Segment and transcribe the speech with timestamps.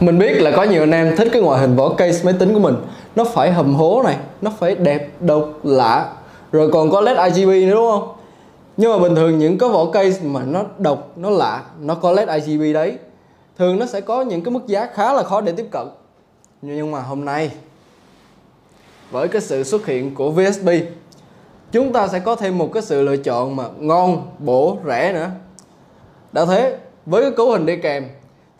[0.00, 2.54] Mình biết là có nhiều anh em thích cái ngoại hình vỏ case máy tính
[2.54, 2.74] của mình.
[3.16, 6.12] Nó phải hầm hố này, nó phải đẹp, độc, lạ.
[6.52, 8.12] Rồi còn có LED RGB nữa đúng không?
[8.76, 12.12] Nhưng mà bình thường những cái vỏ case mà nó độc, nó lạ, nó có
[12.12, 12.98] LED RGB đấy
[13.58, 15.86] Thường nó sẽ có những cái mức giá khá là khó để tiếp cận.
[16.62, 17.50] Nhưng mà hôm nay
[19.10, 20.68] Với cái sự xuất hiện của VSB
[21.72, 25.30] Chúng ta sẽ có thêm một cái sự lựa chọn mà ngon, bổ, rẻ nữa.
[26.32, 26.76] Đã thế,
[27.06, 28.04] với cái cấu hình đi kèm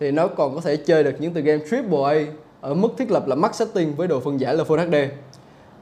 [0.00, 3.10] thì nó còn có thể chơi được những tựa game triple a ở mức thiết
[3.10, 4.94] lập là max setting với độ phân giải là Full HD.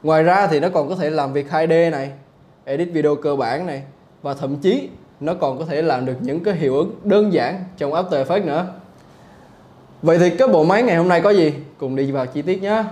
[0.03, 2.11] Ngoài ra thì nó còn có thể làm việc 2D này,
[2.63, 3.83] edit video cơ bản này
[4.21, 7.63] và thậm chí nó còn có thể làm được những cái hiệu ứng đơn giản
[7.77, 8.67] trong After Effects nữa.
[10.01, 11.53] Vậy thì cái bộ máy ngày hôm nay có gì?
[11.77, 12.83] Cùng đi vào chi tiết nhé.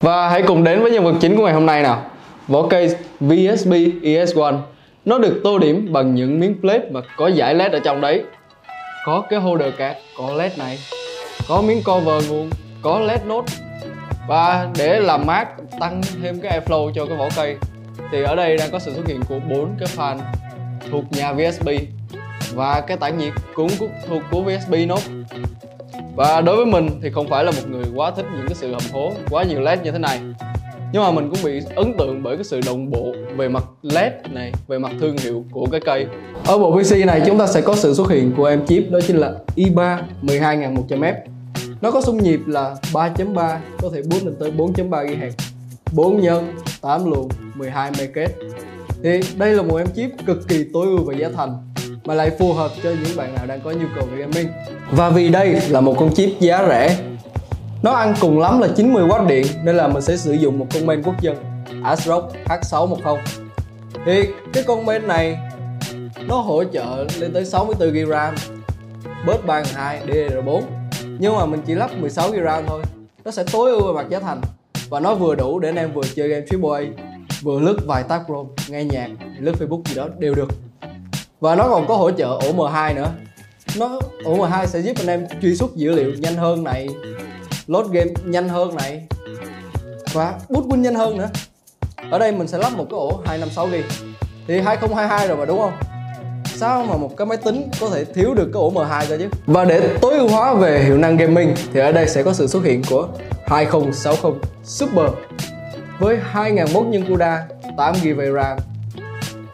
[0.00, 2.02] Và hãy cùng đến với nhân vật chính của ngày hôm nay nào.
[2.48, 2.88] Vỏ cây
[3.20, 4.58] VSB ES1
[5.04, 8.24] Nó được tô điểm bằng những miếng plate mà có giải led ở trong đấy.
[9.06, 10.78] Có cái holder card, có led này
[11.48, 12.50] Có miếng cover nguồn,
[12.82, 13.44] có led nốt.
[14.28, 15.48] Và để làm mát,
[15.80, 17.56] tăng thêm cái airflow cho cái vỏ cây
[18.12, 20.18] Thì ở đây đang có sự xuất hiện của bốn cái fan
[20.90, 21.68] thuộc nhà VSB
[22.54, 23.70] Và cái tản nhiệt cũng
[24.08, 25.00] thuộc của VSB nốt
[26.16, 28.72] và đối với mình thì không phải là một người quá thích những cái sự
[28.72, 30.20] hầm hố, quá nhiều led như thế này.
[30.92, 34.12] Nhưng mà mình cũng bị ấn tượng bởi cái sự đồng bộ về mặt led
[34.30, 36.06] này, về mặt thương hiệu của cái cây.
[36.46, 38.98] Ở bộ PC này chúng ta sẽ có sự xuất hiện của em chip, đó
[39.06, 41.14] chính là i3 12100F
[41.80, 45.30] nó có xung nhịp là 3.3 có thể boost lên tới 4.3 GHz
[45.92, 48.28] 4 nhân 8 luồng 12 MHz
[49.02, 51.69] thì đây là một em chip cực kỳ tối ưu về giá thành
[52.10, 54.48] mà lại phù hợp cho những bạn nào đang có nhu cầu về gaming
[54.90, 56.96] và vì đây là một con chip giá rẻ.
[57.82, 60.86] Nó ăn cùng lắm là 90W điện, nên là mình sẽ sử dụng một con
[60.86, 61.36] main quốc dân
[61.82, 63.16] ASRock H610
[64.06, 65.38] thì cái con main này,
[66.28, 68.34] nó hỗ trợ lên tới 64GB RAM
[69.26, 70.62] bớt 32 DDR4
[71.18, 72.82] nhưng mà mình chỉ lắp 16GB RAM thôi,
[73.24, 74.40] nó sẽ tối ưu về mặt giá thành.
[74.88, 76.80] Và nó vừa đủ để anh em vừa chơi game AAA
[77.42, 79.08] vừa lướt vài tab Chrome nghe nhạc,
[79.38, 80.48] lướt Facebook gì đó đều được
[81.40, 83.10] và nó còn có hỗ trợ ổ M2 nữa.
[83.78, 86.88] Nó ổ M2 sẽ giúp anh em truy xuất dữ liệu nhanh hơn này,
[87.66, 89.06] load game nhanh hơn này,
[90.12, 91.28] và boot win nhanh hơn nữa.
[92.10, 93.82] Ở đây mình sẽ lắp một cái ổ 256GB
[94.48, 95.72] thì 2022 rồi mà, đúng không?
[96.44, 99.28] Sao mà một cái máy tính có thể thiếu được cái ổ M2 cơ chứ?
[99.46, 102.46] Và để tối ưu hóa về hiệu năng gaming, thì ở đây sẽ có sự
[102.46, 103.08] xuất hiện của
[103.46, 104.32] 2060
[104.64, 105.10] Super.
[105.98, 107.46] Với 2001 nhân CUDA
[107.76, 108.58] 8GB RAM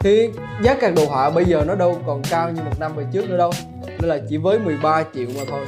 [0.07, 0.29] thì
[0.61, 3.29] giá card đồ họa bây giờ nó đâu còn cao như một năm về trước
[3.29, 3.51] nữa đâu.
[3.87, 5.65] Nên là chỉ với 13 triệu mà thôi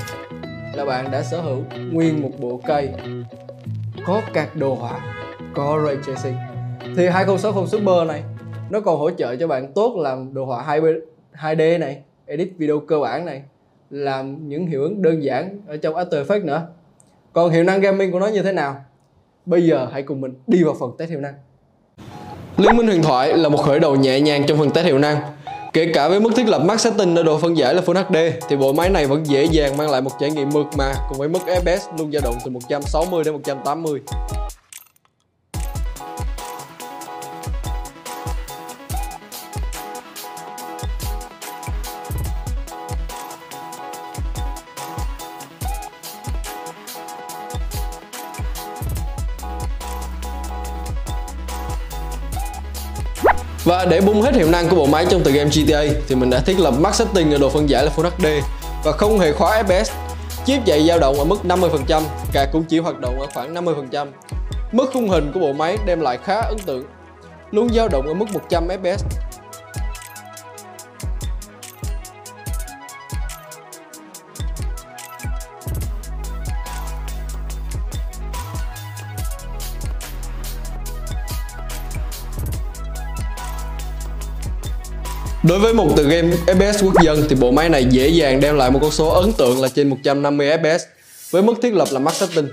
[0.74, 2.90] là bạn đã sở hữu nguyên một bộ cây
[4.06, 5.00] có card đồ họa
[5.56, 6.36] có ray tracing.
[6.98, 8.24] Thì 2060 Super này
[8.70, 11.00] nó còn hỗ trợ cho bạn tốt làm đồ họa 2D,
[11.34, 13.44] 2D này edit video cơ bản này
[13.90, 16.68] làm những hiệu ứng đơn giản ở trong After Effects nữa.
[17.34, 18.76] Còn hiệu năng gaming của nó như thế nào?
[19.46, 21.34] Bây giờ hãy cùng mình đi vào phần test hiệu năng.
[22.60, 25.18] Liên minh huyền thoại là một khởi đầu nhẹ nhàng trong phần test hiệu năng.
[25.74, 28.16] Kể cả với mức thiết lập max setting ở độ phân giải là Full HD
[28.50, 31.18] thì bộ máy này vẫn dễ dàng mang lại một trải nghiệm mượt mà, cùng
[31.18, 34.00] với mức FPS luôn dao động từ 160 đến 180.
[53.70, 56.30] Và để bung hết hiệu năng của bộ máy trong tựa game GTA thì mình
[56.30, 58.26] đã thiết lập max setting ở độ phân giải là Full HD
[58.84, 59.92] và không hề khóa FPS.
[60.46, 62.02] Chip chạy dao động ở mức 50%,
[62.34, 64.08] cả cũng chỉ hoạt động ở khoảng 50%.
[64.72, 66.86] Mức khung hình của bộ máy đem lại khá ấn tượng,
[67.52, 68.98] luôn dao động ở mức 100 FPS
[85.50, 88.56] Đối với một tựa game FPS quốc dân thì bộ máy này dễ dàng đem
[88.56, 90.80] lại một con số ấn tượng là trên 150 FPS
[91.32, 92.48] với mức thiết lập là max setting.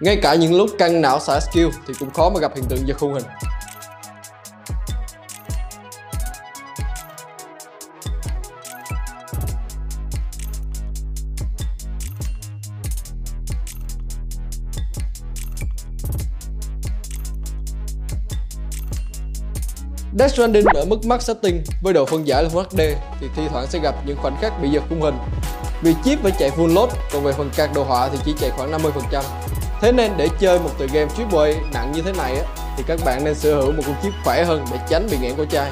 [0.00, 2.88] Ngay cả những lúc căng não xả skill thì cũng khó mà gặp hiện tượng
[2.88, 3.22] giật khung hình.
[20.18, 22.80] Death Stranding ở mức max setting với độ phân giải là Full HD
[23.20, 25.14] thì thi thoảng sẽ gặp những khoảnh khắc bị giật khung hình
[25.82, 28.50] vì chip phải chạy full load còn về phần card đồ họa thì chỉ chạy
[28.50, 29.22] khoảng 50%
[29.80, 32.42] Thế nên để chơi một tựa game AAA nặng như thế này á,
[32.76, 35.34] thì các bạn nên sở hữu một con chip khỏe hơn để tránh bị nghẽn
[35.36, 35.70] cổ chai.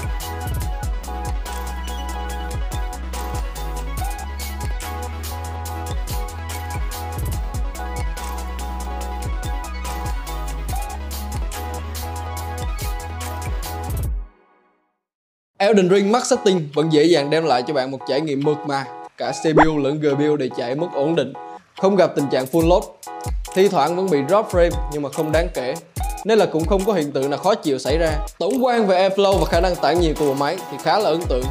[15.60, 18.58] Elden Ring Max Setting vẫn dễ dàng đem lại cho bạn một trải nghiệm mượt
[18.66, 18.84] mà.
[19.16, 21.32] Cả CPU lẫn GPU đều chạy mức ổn định,
[21.81, 22.84] không gặp tình trạng full load.
[23.55, 25.75] Thi thoảng vẫn bị drop frame, nhưng mà không đáng kể.
[26.25, 28.19] Nên là cũng không có hiện tượng nào khó chịu xảy ra.
[28.38, 31.10] Tổng quan về airflow và khả năng tản nhiệt của bộ máy thì khá là
[31.10, 31.44] ấn tượng.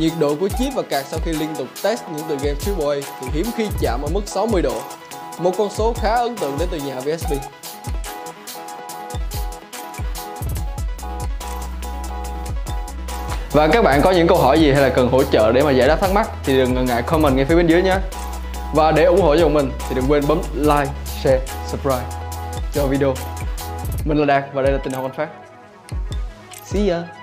[0.00, 3.10] Nhiệt độ của chip và card sau khi liên tục test những tựa game AAA
[3.20, 4.82] thì hiếm khi chạm ở mức 60 độ.
[5.38, 7.32] Một con số khá ấn tượng đến từ nhà VSP
[13.52, 15.70] Và các bạn có những câu hỏi gì hay là cần hỗ trợ để mà
[15.70, 17.96] giải đáp thắc mắc thì đừng ngần ngại comment ngay phía bên dưới nhé.
[18.74, 20.92] Và để ủng hộ cho mình thì đừng quên bấm like,
[21.22, 22.04] share, subscribe
[22.74, 23.14] cho video.
[24.04, 25.28] Mình là Đạt và đây là Tình học Anh Phát.
[26.64, 27.19] See ya!